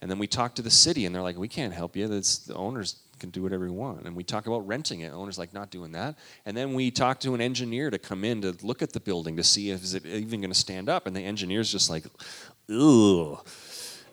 [0.00, 2.08] And then we talked to the city, and they're like, "We can't help you.
[2.08, 5.12] That's, the owners can do whatever you want." And we talk about renting it.
[5.12, 8.42] Owner's like, "Not doing that." And then we talk to an engineer to come in
[8.42, 11.06] to look at the building to see if is it even going to stand up.
[11.06, 12.04] And the engineer's just like,
[12.70, 13.38] "Ugh,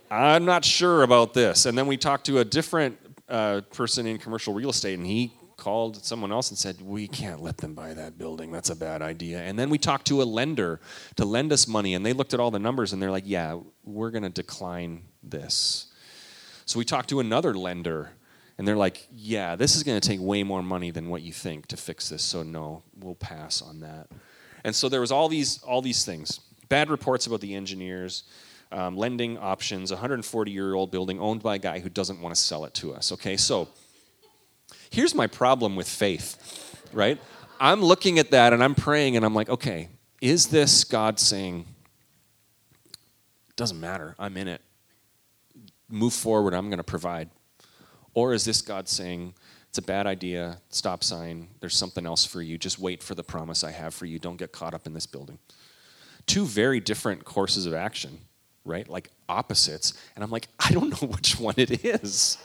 [0.10, 4.18] I'm not sure about this." And then we talk to a different uh, person in
[4.18, 7.94] commercial real estate, and he called someone else and said, We can't let them buy
[7.94, 8.52] that building.
[8.52, 9.42] That's a bad idea.
[9.42, 10.80] And then we talked to a lender
[11.18, 13.60] to lend us money, and they looked at all the numbers and they're like, Yeah,
[13.84, 15.88] we're going to decline this.
[16.66, 18.12] So we talked to another lender,
[18.60, 21.34] and they're like, Yeah, this is going to take way more money than what you
[21.34, 22.22] think to fix this.
[22.22, 24.10] So no, we'll pass on that.
[24.64, 26.40] And so there was all these all these things.
[26.68, 28.24] Bad reports about the engineers.
[28.72, 32.40] Um, lending options, 140 year old building owned by a guy who doesn't want to
[32.40, 33.12] sell it to us.
[33.12, 33.68] Okay, so
[34.90, 37.20] Here's my problem with faith, right?
[37.60, 39.90] I'm looking at that and I'm praying and I'm like, okay,
[40.22, 41.66] is this God saying,
[43.56, 44.62] doesn't matter, I'm in it.
[45.90, 47.30] Move forward, I'm going to provide.
[48.14, 49.34] Or is this God saying,
[49.70, 53.24] it's a bad idea, stop sign, there's something else for you, just wait for the
[53.24, 55.38] promise I have for you, don't get caught up in this building?
[56.26, 58.20] Two very different courses of action,
[58.66, 58.88] right?
[58.88, 59.94] Like opposites.
[60.16, 62.38] And I'm like, I don't know which one it is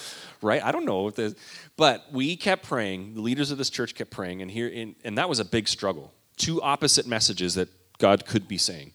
[0.42, 0.62] right?
[0.62, 1.10] I don't know.
[1.10, 1.34] The,
[1.76, 3.14] but we kept praying.
[3.14, 5.68] The leaders of this church kept praying, and here, in, and that was a big
[5.68, 6.12] struggle.
[6.36, 8.92] Two opposite messages that God could be saying,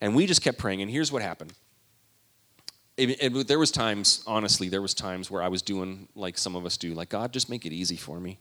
[0.00, 0.82] and we just kept praying.
[0.82, 1.52] And here's what happened.
[2.96, 6.76] There was times, honestly, there was times where I was doing like some of us
[6.76, 8.38] do, like God, just make it easy for me.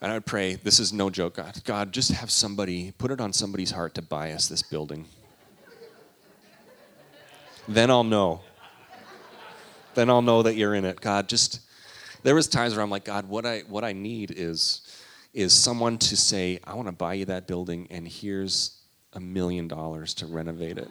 [0.00, 3.20] And I would pray, this is no joke, God, God, just have somebody, put it
[3.20, 5.06] on somebody's heart to buy us this building.
[7.68, 8.40] then I'll know
[9.94, 11.00] then I'll know that you're in it.
[11.00, 11.60] God, just
[12.22, 14.82] there was times where I'm like, God, what I what I need is
[15.34, 18.78] is someone to say, I want to buy you that building and here's
[19.14, 20.90] a million dollars to renovate it.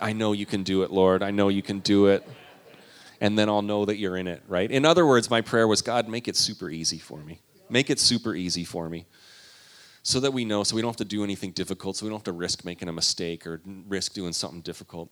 [0.00, 1.22] I know you can do it, Lord.
[1.22, 2.26] I know you can do it.
[3.20, 4.70] And then I'll know that you're in it, right?
[4.70, 7.40] In other words, my prayer was, God, make it super easy for me.
[7.68, 9.06] Make it super easy for me.
[10.02, 12.20] So that we know, so we don't have to do anything difficult, so we don't
[12.20, 15.10] have to risk making a mistake or risk doing something difficult.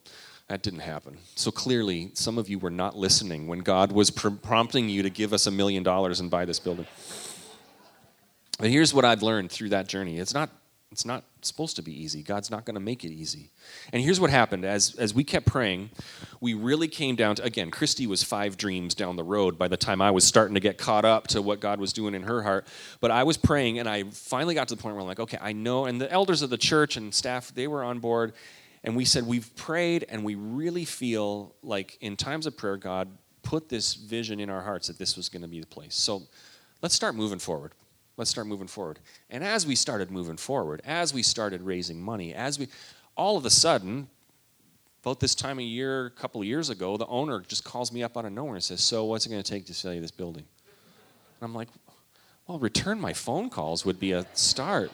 [0.48, 1.18] That didn't happen.
[1.34, 5.10] So clearly, some of you were not listening when God was pr- prompting you to
[5.10, 6.86] give us a million dollars and buy this building.
[8.58, 10.18] But here's what I've learned through that journey.
[10.18, 10.48] It's not
[10.90, 12.22] it's not supposed to be easy.
[12.22, 13.50] God's not going to make it easy.
[13.92, 15.90] And here's what happened as as we kept praying,
[16.40, 19.76] we really came down to again, Christy was 5 dreams down the road by the
[19.76, 22.42] time I was starting to get caught up to what God was doing in her
[22.42, 22.66] heart.
[23.00, 25.38] But I was praying and I finally got to the point where I'm like, okay,
[25.40, 28.32] I know and the elders of the church and staff, they were on board
[28.84, 33.08] and we said, We've prayed, and we really feel like in times of prayer, God
[33.42, 35.94] put this vision in our hearts that this was going to be the place.
[35.94, 36.22] So
[36.82, 37.72] let's start moving forward.
[38.18, 38.98] Let's start moving forward.
[39.30, 42.68] And as we started moving forward, as we started raising money, as we,
[43.16, 44.08] all of a sudden,
[45.02, 48.02] about this time of year, a couple of years ago, the owner just calls me
[48.02, 50.02] up out of nowhere and says, So, what's it going to take to sell you
[50.02, 50.44] this building?
[51.40, 51.68] And I'm like,
[52.46, 54.92] Well, return my phone calls would be a start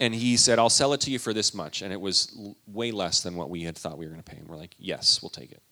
[0.00, 1.82] and he said, I'll sell it to you for this much.
[1.82, 4.38] And it was way less than what we had thought we were going to pay.
[4.38, 5.62] And we're like, yes, we'll take it.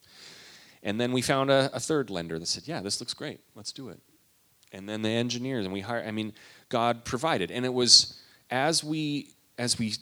[0.82, 3.40] And then we found a, a, third lender that said, yeah, this looks great.
[3.54, 4.00] Let's do it.
[4.72, 6.32] And then the engineers, and we hired, I mean,
[6.68, 7.50] God provided.
[7.50, 8.18] And it was
[8.50, 9.94] as we, as we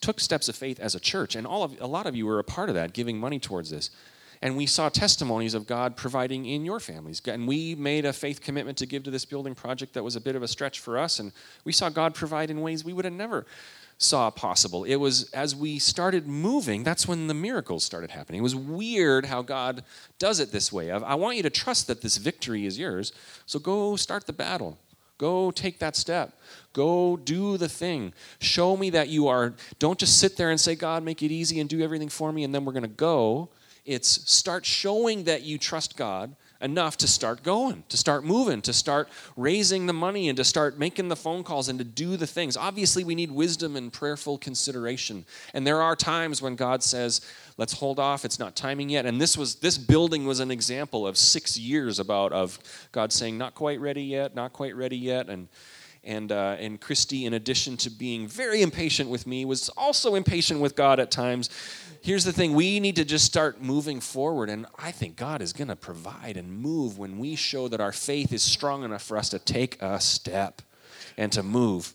[0.00, 2.38] took steps of faith as a church, and all of, a lot of you were
[2.38, 3.90] a part of that, giving money towards this.
[4.42, 7.22] And we saw testimonies of God providing in your families.
[7.26, 10.20] And we made a faith commitment to give to this building project that was a
[10.20, 11.18] bit of a stretch for us.
[11.18, 11.32] And
[11.64, 13.46] we saw God provide in ways we would have never
[13.98, 14.84] saw possible.
[14.84, 18.40] It was as we started moving, that's when the miracles started happening.
[18.40, 19.84] It was weird how God
[20.18, 20.90] does it this way.
[20.90, 23.12] Of, I want you to trust that this victory is yours.
[23.46, 24.78] So go start the battle.
[25.18, 26.38] Go take that step.
[26.74, 28.12] Go do the thing.
[28.38, 29.54] Show me that you are.
[29.78, 32.44] Don't just sit there and say, God, make it easy and do everything for me,
[32.44, 33.48] and then we're going to go.
[33.86, 38.72] It's start showing that you trust God enough to start going, to start moving, to
[38.74, 42.26] start raising the money, and to start making the phone calls and to do the
[42.26, 42.56] things.
[42.56, 45.24] Obviously, we need wisdom and prayerful consideration.
[45.54, 47.22] And there are times when God says,
[47.56, 49.06] let's hold off, it's not timing yet.
[49.06, 52.58] And this was this building was an example of six years about of
[52.92, 55.30] God saying, not quite ready yet, not quite ready yet.
[55.30, 55.48] And
[56.06, 60.60] and, uh, and Christy, in addition to being very impatient with me, was also impatient
[60.60, 61.50] with God at times
[62.06, 64.48] here's the thing we need to just start moving forward.
[64.48, 67.90] And I think God is going to provide and move when we show that our
[67.90, 70.62] faith is strong enough for us to take a step
[71.18, 71.94] and to move.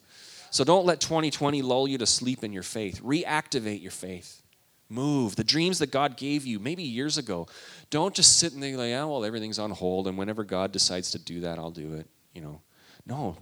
[0.49, 3.01] So don't let 2020 lull you to sleep in your faith.
[3.01, 4.41] Reactivate your faith.
[4.89, 5.37] Move.
[5.37, 7.47] The dreams that God gave you maybe years ago.
[7.89, 11.11] Don't just sit and think like, oh, well, everything's on hold, and whenever God decides
[11.11, 12.07] to do that, I'll do it.
[12.35, 12.61] You know.
[13.05, 13.37] No,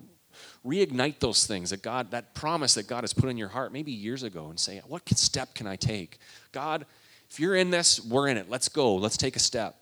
[0.65, 3.91] reignite those things that God, that promise that God has put in your heart maybe
[3.91, 6.19] years ago and say, what step can I take?
[6.51, 6.85] God,
[7.29, 8.49] if you're in this, we're in it.
[8.49, 8.95] Let's go.
[8.95, 9.75] Let's take a step.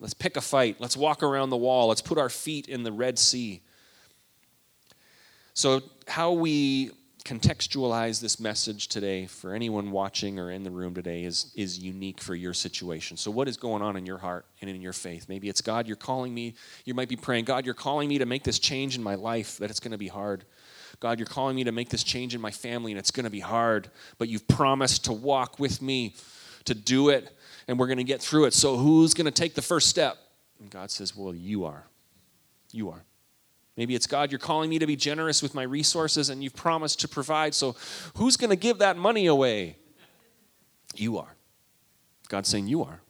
[0.00, 0.76] Let's pick a fight.
[0.78, 1.88] Let's walk around the wall.
[1.88, 3.62] Let's put our feet in the Red Sea.
[5.54, 6.90] So, how we
[7.26, 12.20] contextualize this message today for anyone watching or in the room today is, is unique
[12.20, 13.16] for your situation.
[13.16, 15.28] So, what is going on in your heart and in your faith?
[15.28, 16.54] Maybe it's God, you're calling me.
[16.84, 19.58] You might be praying, God, you're calling me to make this change in my life,
[19.58, 20.44] that it's going to be hard.
[21.00, 23.30] God, you're calling me to make this change in my family, and it's going to
[23.30, 26.14] be hard, but you've promised to walk with me
[26.64, 27.36] to do it,
[27.66, 28.54] and we're going to get through it.
[28.54, 30.16] So, who's going to take the first step?
[30.60, 31.88] And God says, Well, you are.
[32.70, 33.04] You are.
[33.76, 37.00] Maybe it's God, you're calling me to be generous with my resources and you've promised
[37.00, 37.54] to provide.
[37.54, 37.76] So
[38.14, 39.76] who's going to give that money away?
[40.94, 41.36] You are.
[42.28, 43.00] God's saying you are.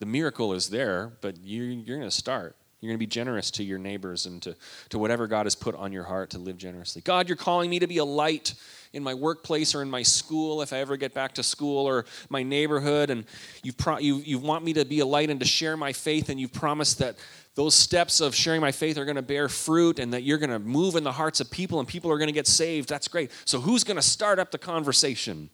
[0.00, 2.56] The miracle is there, but you, you're going to start.
[2.80, 4.54] You're going to be generous to your neighbors and to,
[4.90, 7.00] to whatever God has put on your heart to live generously.
[7.00, 8.54] God, you're calling me to be a light
[8.92, 12.04] in my workplace or in my school if I ever get back to school or
[12.28, 13.08] my neighborhood.
[13.08, 13.24] And
[13.62, 16.28] you've pro- you, you want me to be a light and to share my faith,
[16.28, 17.16] and you've promised that
[17.56, 20.50] those steps of sharing my faith are going to bear fruit and that you're going
[20.50, 22.88] to move in the hearts of people and people are going to get saved.
[22.88, 23.30] That's great.
[23.46, 25.48] So, who's going to start up the conversation?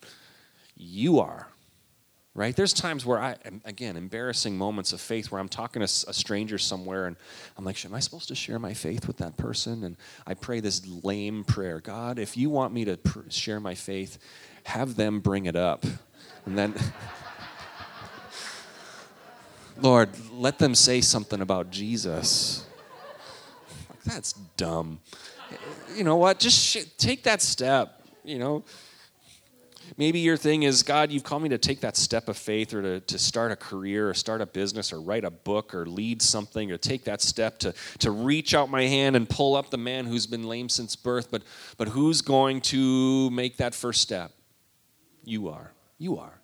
[0.77, 1.49] You are.
[2.35, 2.57] Right?
[2.57, 3.37] There's times where I,
[3.67, 7.15] again, embarrassing moments of faith where I'm talking to a stranger somewhere and
[7.59, 9.85] I'm like, am I supposed to share my faith with that person?
[9.85, 14.19] And I pray this lame prayer God, if you want me to share my faith,
[14.65, 15.85] have them bring it up.
[16.47, 16.75] And then.
[19.81, 22.67] Lord, let them say something about Jesus.
[24.05, 25.01] That's dumb.
[25.95, 26.39] You know what?
[26.39, 28.03] Just sh- take that step.
[28.25, 28.65] You know,
[29.97, 32.83] maybe your thing is God, you've called me to take that step of faith or
[32.83, 36.23] to, to start a career or start a business or write a book or lead
[36.23, 39.79] something or take that step to, to reach out my hand and pull up the
[39.79, 41.31] man who's been lame since birth.
[41.31, 41.43] But,
[41.77, 44.33] but who's going to make that first step?
[45.25, 45.73] You are.
[45.99, 46.42] You are.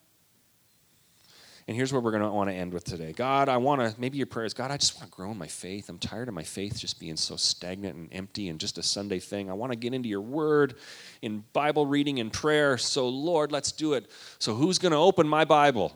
[1.68, 3.12] And here's what we're going to want to end with today.
[3.12, 5.36] God, I want to, maybe your prayer is, God, I just want to grow in
[5.36, 5.90] my faith.
[5.90, 9.18] I'm tired of my faith just being so stagnant and empty and just a Sunday
[9.18, 9.50] thing.
[9.50, 10.76] I want to get into your word
[11.20, 12.78] in Bible reading and prayer.
[12.78, 14.10] So, Lord, let's do it.
[14.38, 15.94] So, who's going to open my Bible?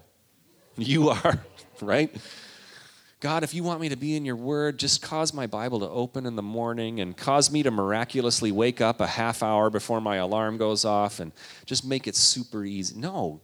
[0.76, 1.42] You are,
[1.80, 2.14] right?
[3.20, 5.88] God, if you want me to be in your word, just cause my Bible to
[5.88, 10.02] open in the morning and cause me to miraculously wake up a half hour before
[10.02, 11.32] my alarm goes off and
[11.64, 12.94] just make it super easy.
[12.94, 13.40] No,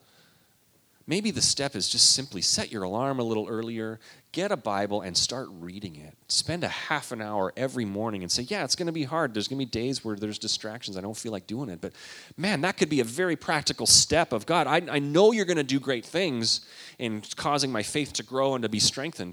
[1.09, 3.99] Maybe the step is just simply set your alarm a little earlier,
[4.31, 6.15] get a Bible, and start reading it.
[6.29, 9.33] Spend a half an hour every morning and say, Yeah, it's going to be hard.
[9.33, 10.99] There's going to be days where there's distractions.
[10.99, 11.81] I don't feel like doing it.
[11.81, 11.95] But
[12.37, 14.67] man, that could be a very practical step of God.
[14.67, 16.67] I, I know you're going to do great things
[16.99, 19.33] in causing my faith to grow and to be strengthened.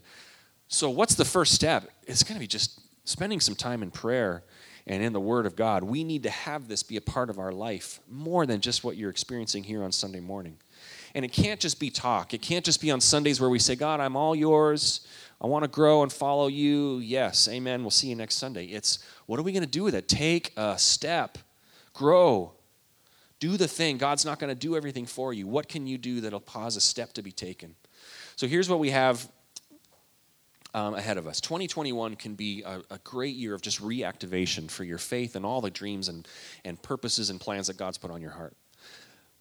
[0.69, 1.91] So, what's the first step?
[2.07, 4.45] It's going to be just spending some time in prayer
[4.87, 5.83] and in the Word of God.
[5.83, 8.95] We need to have this be a part of our life more than just what
[8.95, 10.57] you're experiencing here on Sunday morning.
[11.15, 12.33] And it can't just be talk.
[12.33, 15.07] It can't just be on Sundays where we say, God, I'm all yours.
[15.41, 16.97] I want to grow and follow you.
[16.97, 17.81] Yes, amen.
[17.81, 18.65] We'll see you next Sunday.
[18.65, 20.07] It's what are we going to do with it?
[20.09, 21.37] Take a step,
[21.93, 22.51] grow,
[23.39, 23.97] do the thing.
[23.97, 25.47] God's not going to do everything for you.
[25.47, 27.75] What can you do that'll cause a step to be taken?
[28.35, 29.27] So here's what we have
[30.73, 31.39] um, ahead of us.
[31.39, 35.61] 2021 can be a, a, great year of just reactivation for your faith and all
[35.61, 36.27] the dreams and,
[36.65, 38.57] and purposes and plans that God's put on your heart.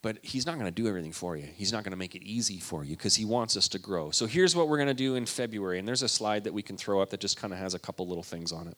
[0.05, 1.49] But he's not going to do everything for you.
[1.57, 4.11] He's not going to make it easy for you because he wants us to grow.
[4.11, 5.79] So here's what we're going to do in February.
[5.79, 7.79] And there's a slide that we can throw up that just kind of has a
[7.79, 8.77] couple little things on it.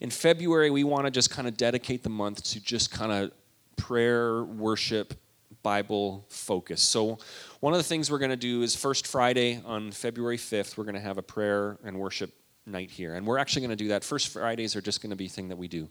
[0.00, 3.32] In February, we want to just kind of dedicate the month to just kind of
[3.76, 5.12] prayer, worship,
[5.62, 6.80] Bible focus.
[6.80, 7.18] So,
[7.60, 10.84] one of the things we're going to do is First Friday on February 5th, we're
[10.84, 12.32] going to have a prayer and worship
[12.64, 13.14] night here.
[13.14, 14.04] And we're actually going to do that.
[14.04, 15.90] First Fridays are just going to be a thing that we do.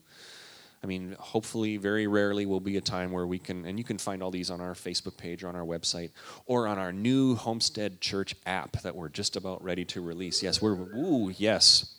[0.81, 3.97] I mean, hopefully, very rarely will be a time where we can, and you can
[3.97, 6.11] find all these on our Facebook page or on our website
[6.45, 10.41] or on our new Homestead Church app that we're just about ready to release.
[10.41, 11.95] Yes, we're, ooh, yes.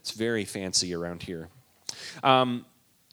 [0.00, 1.48] It's very fancy around here.
[2.22, 2.64] Um,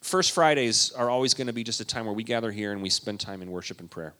[0.02, 2.82] First Fridays are always going to be just a time where we gather here and
[2.82, 4.14] we spend time in worship and prayer.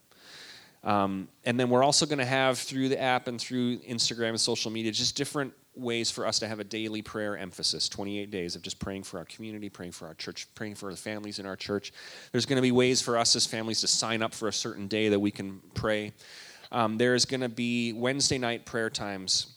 [0.84, 4.40] Um, and then we're also going to have through the app and through Instagram and
[4.40, 8.56] social media just different ways for us to have a daily prayer emphasis 28 days
[8.56, 11.46] of just praying for our community, praying for our church, praying for the families in
[11.46, 11.92] our church.
[12.32, 14.88] There's going to be ways for us as families to sign up for a certain
[14.88, 16.12] day that we can pray.
[16.72, 19.54] Um, there's going to be Wednesday night prayer times.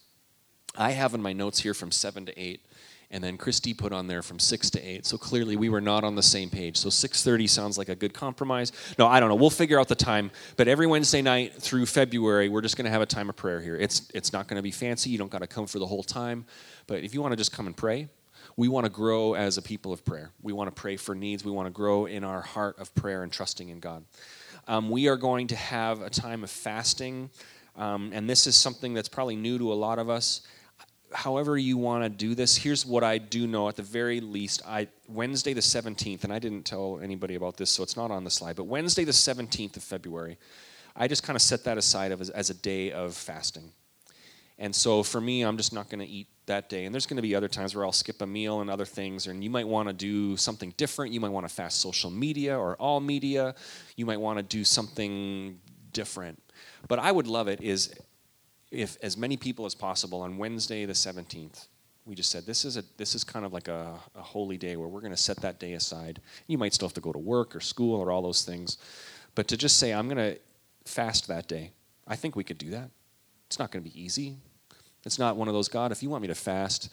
[0.78, 2.65] I have in my notes here from 7 to 8
[3.12, 5.06] and then Christy put on there from 6 to 8.
[5.06, 6.78] So clearly we were not on the same page.
[6.78, 8.72] So 6:30 sounds like a good compromise.
[8.98, 9.36] No, I don't know.
[9.36, 12.92] We'll figure out the time, but every Wednesday night through February, we're just going to
[12.92, 13.76] have a time of prayer here.
[13.76, 15.10] It's it's not going to be fancy.
[15.10, 16.46] You don't got to come for the whole time,
[16.88, 18.10] but if you want to just come and pray,
[18.58, 20.32] we want to grow as a people of prayer.
[20.42, 21.44] We want to pray for needs.
[21.44, 24.06] We want to grow in our heart of prayer and trusting in God.
[24.68, 27.30] Um, we are going to have a time of fasting,
[27.76, 30.42] um, and this is something that's probably new to a lot of us
[31.16, 33.70] however you want to do this here's what i do know.
[33.70, 37.72] At the very least i wednesday the 17th and i didn't tell anybody about this
[37.72, 40.38] so it's not on the slide but wednesday the 17th of february
[40.96, 43.72] i just kind of set that aside as, as a day of fasting.
[44.58, 46.86] And so for me i'm just not going to eat that day.
[46.86, 49.28] And there's going to be other times where i'll skip a meal and other things
[49.28, 51.12] and you might want to do something different.
[51.12, 53.56] You might want to fast social media or all media.
[53.96, 55.60] You might want to do something
[55.92, 56.42] different.
[56.88, 57.94] But i would love it is
[58.72, 61.68] if as many people as possible on Wednesday the 17th,
[62.06, 64.76] we just said this is a this is kind of like a, a holy day
[64.76, 66.22] where we're going to set that day aside.
[66.48, 68.78] You might still have to go to work or school or all those things,
[69.34, 70.40] but to just say I'm going to
[70.86, 71.72] fast that day,
[72.08, 72.90] I think we could do that.
[73.48, 74.38] It's not going to be easy.
[75.04, 75.92] It's not one of those God.
[75.92, 76.92] If you want me to fast,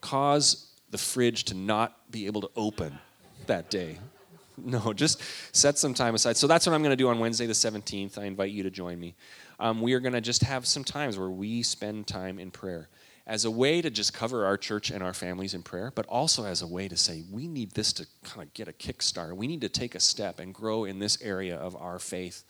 [0.00, 2.98] cause the fridge to not be able to open
[3.46, 3.98] that day.
[4.56, 6.36] No, just set some time aside.
[6.36, 8.16] So that's what I'm going to do on Wednesday the 17th.
[8.18, 9.16] I invite you to join me
[9.58, 12.88] um, we are going to just have some times where we spend time in prayer
[13.26, 16.44] as a way to just cover our church and our families in prayer, but also
[16.44, 19.34] as a way to say, we need this to kind of get a kickstart.
[19.34, 22.44] We need to take a step and grow in this area of our faith.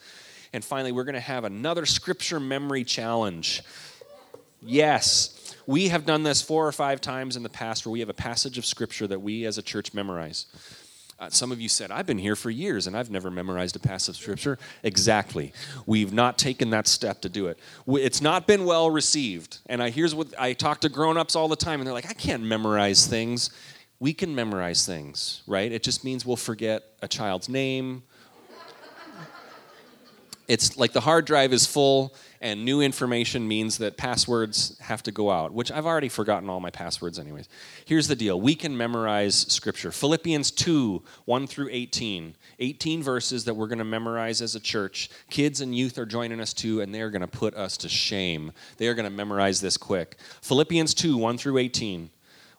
[0.53, 3.63] And finally, we're going to have another scripture memory challenge.
[4.61, 8.09] Yes, we have done this four or five times in the past where we have
[8.09, 10.47] a passage of scripture that we as a church memorize.
[11.25, 13.79] Uh, some of you said, I've been here for years and I've never memorized a
[13.79, 14.59] passage of scripture.
[14.83, 15.55] Exactly.
[15.87, 17.59] We've not taken that step to do it.
[17.87, 19.61] It's not been well received.
[19.67, 22.13] And I here's what I talk to grown-ups all the time and they're like, I
[22.13, 23.49] can't memorize things.
[24.01, 25.73] We can memorize things, right?
[25.73, 28.03] It just means we'll forget a child's name.
[30.47, 32.15] It's like the hard drive is full
[32.45, 36.61] and new information means that passwords have to go out, which I've already forgotten all
[36.61, 37.49] my passwords, anyways.
[37.87, 42.37] Here's the deal we can memorize scripture Philippians 2 1 through 18.
[42.59, 45.09] 18 verses that we're going to memorize as a church.
[45.31, 48.53] Kids and youth are joining us too, and they're going to put us to shame.
[48.77, 50.19] They are going to memorize this quick.
[50.43, 52.11] Philippians 2 1 through 18.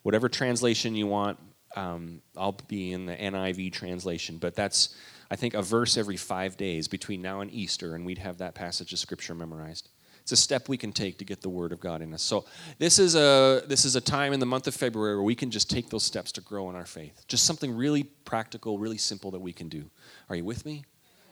[0.02, 1.38] Whatever translation you want,
[1.76, 4.96] um, I'll be in the NIV translation, but that's
[5.30, 8.54] I think, a verse every five days between now and Easter, and we'd have that
[8.54, 9.88] passage of Scripture memorized.
[10.22, 12.20] It's a step we can take to get the Word of God in us.
[12.20, 12.46] So
[12.78, 15.52] this is a this is a time in the month of February where we can
[15.52, 17.24] just take those steps to grow in our faith.
[17.28, 19.88] Just something really practical, really simple that we can do.
[20.28, 20.84] Are you with me?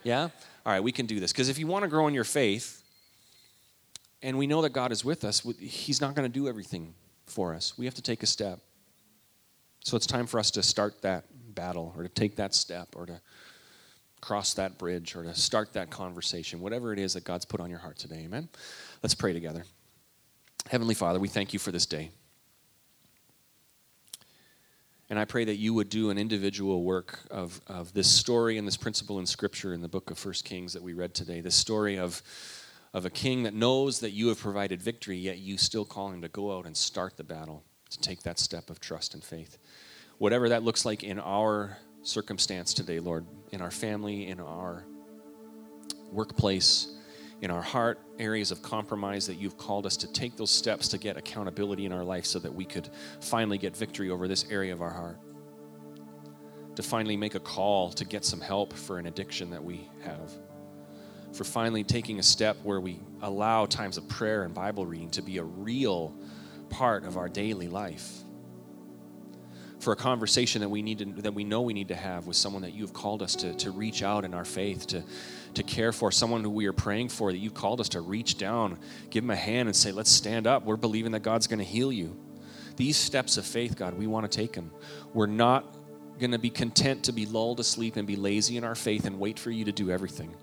[0.05, 0.29] Yeah.
[0.65, 2.85] All right, we can do this because if you want to grow in your faith,
[4.23, 6.95] and we know that God is with us, He's not going to do everything
[7.27, 7.77] for us.
[7.77, 8.61] We have to take a step.
[9.81, 11.25] So it's time for us to start that
[11.55, 13.21] battle, or to take that step, or to
[14.25, 17.69] cross that bridge or to start that conversation, whatever it is that God's put on
[17.69, 18.23] your heart today.
[18.25, 18.49] Amen?
[19.03, 19.65] Let's pray together.
[20.71, 22.11] Heavenly Father, we thank you for this day.
[25.11, 28.67] And I pray that you would do an individual work of, of this story and
[28.67, 31.43] this principle in Scripture in the book of First Kings that we read today.
[31.43, 32.23] This story of,
[32.95, 36.23] of a king that knows that you have provided victory, yet you still call him
[36.23, 39.59] to go out and start the battle, to take that step of trust and faith.
[40.17, 44.85] Whatever that looks like in our circumstance today, Lord, in our family, in our
[46.13, 46.95] workplace,
[47.41, 50.99] in our heart, areas of compromise that you've called us to take those steps to
[50.99, 52.89] get accountability in our life so that we could
[53.21, 55.19] finally get victory over this area of our heart.
[56.77, 60.33] to finally make a call to get some help for an addiction that we have.
[61.33, 65.23] For finally taking a step where we allow times of prayer and Bible reading to
[65.23, 66.15] be a real
[66.71, 68.24] part of our daily life.
[69.85, 72.39] For a conversation that we need to, that we know we need to have with
[72.39, 75.05] someone that you've called us to, to reach out in our faith, to,
[75.53, 78.39] to care for, someone who we are praying for, that you've called us to reach
[78.39, 78.79] down,
[79.11, 80.65] give them a hand and say, let's stand up.
[80.65, 82.17] We're believing that God's going to heal you.
[82.77, 84.71] These steps of faith, God, we want to take them.
[85.13, 85.77] We're not
[86.19, 89.21] going to be content to be lulled asleep and be lazy in our faith and
[89.21, 90.35] wait for you to do everything.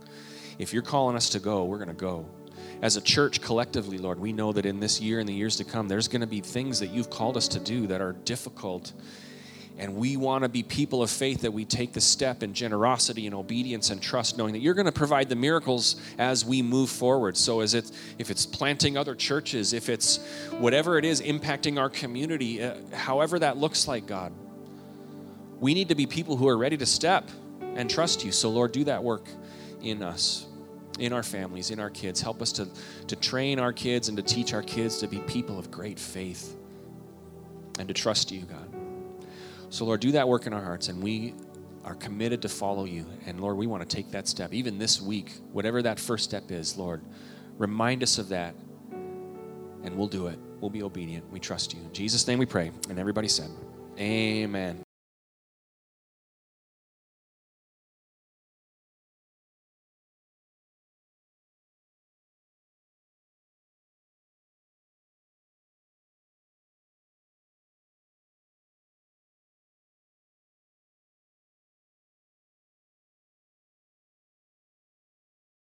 [0.60, 2.28] If you're calling us to go, we're going to go.
[2.84, 5.64] As a church collectively, Lord, we know that in this year and the years to
[5.64, 8.94] come, there's going to be things that you've called us to do that are difficult.
[9.82, 13.26] And we want to be people of faith that we take the step in generosity
[13.26, 16.92] and obedience and trust, knowing that you're going to provide the miracles as we move
[16.92, 17.36] forward.
[17.36, 20.18] So, as it, if it's planting other churches, if it's
[20.60, 24.32] whatever it is impacting our community, uh, however that looks like, God,
[25.60, 27.28] we need to be people who are ready to step
[27.60, 28.32] and trust you.
[28.32, 29.26] So, Lord, do that work
[29.82, 30.46] in us,
[31.00, 32.22] in our families, in our kids.
[32.22, 32.68] Help us to,
[33.08, 36.56] to train our kids and to teach our kids to be people of great faith
[37.80, 38.71] and to trust you, God.
[39.72, 41.34] So, Lord, do that work in our hearts, and we
[41.86, 43.06] are committed to follow you.
[43.26, 46.52] And Lord, we want to take that step, even this week, whatever that first step
[46.52, 47.02] is, Lord,
[47.58, 48.54] remind us of that,
[48.92, 50.38] and we'll do it.
[50.60, 51.32] We'll be obedient.
[51.32, 51.80] We trust you.
[51.80, 52.72] In Jesus' name we pray.
[52.90, 53.50] And everybody said,
[53.98, 54.84] Amen.